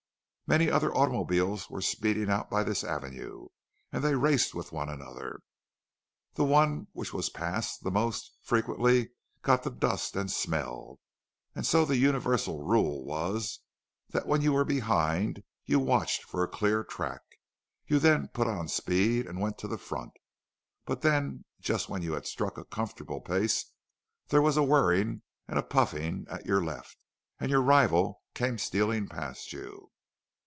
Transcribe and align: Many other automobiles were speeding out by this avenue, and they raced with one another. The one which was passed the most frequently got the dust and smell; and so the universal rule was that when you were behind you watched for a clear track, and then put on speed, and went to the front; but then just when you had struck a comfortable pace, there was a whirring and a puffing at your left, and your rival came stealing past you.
Many 0.59 0.69
other 0.69 0.93
automobiles 0.93 1.69
were 1.69 1.79
speeding 1.79 2.29
out 2.29 2.49
by 2.49 2.65
this 2.65 2.83
avenue, 2.83 3.47
and 3.89 4.03
they 4.03 4.15
raced 4.15 4.53
with 4.53 4.73
one 4.73 4.89
another. 4.89 5.39
The 6.33 6.43
one 6.43 6.87
which 6.91 7.13
was 7.13 7.29
passed 7.29 7.85
the 7.85 7.89
most 7.89 8.35
frequently 8.43 9.11
got 9.43 9.63
the 9.63 9.69
dust 9.71 10.13
and 10.17 10.29
smell; 10.29 10.99
and 11.55 11.65
so 11.65 11.85
the 11.85 11.95
universal 11.95 12.63
rule 12.65 13.05
was 13.05 13.59
that 14.09 14.27
when 14.27 14.41
you 14.41 14.51
were 14.51 14.65
behind 14.65 15.41
you 15.65 15.79
watched 15.79 16.25
for 16.25 16.43
a 16.43 16.49
clear 16.49 16.83
track, 16.83 17.21
and 17.89 18.01
then 18.01 18.27
put 18.33 18.47
on 18.47 18.67
speed, 18.67 19.27
and 19.27 19.39
went 19.39 19.57
to 19.59 19.69
the 19.69 19.77
front; 19.77 20.11
but 20.83 20.99
then 20.99 21.45
just 21.61 21.87
when 21.87 22.01
you 22.01 22.11
had 22.11 22.27
struck 22.27 22.57
a 22.57 22.65
comfortable 22.65 23.21
pace, 23.21 23.71
there 24.27 24.41
was 24.41 24.57
a 24.57 24.63
whirring 24.63 25.21
and 25.47 25.57
a 25.57 25.63
puffing 25.63 26.25
at 26.29 26.45
your 26.45 26.61
left, 26.61 26.97
and 27.39 27.49
your 27.49 27.61
rival 27.61 28.21
came 28.35 28.57
stealing 28.57 29.07
past 29.07 29.53
you. 29.53 29.87